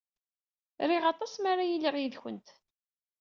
[0.89, 2.47] Riɣ aṭas mi ara iliɣ yid-went.